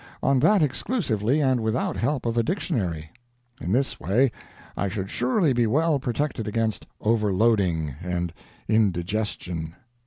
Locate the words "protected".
5.99-6.47